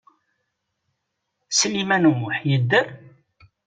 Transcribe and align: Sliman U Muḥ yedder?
Sliman 1.57 2.09
U 2.09 2.13
Muḥ 2.19 2.37
yedder? 2.49 2.87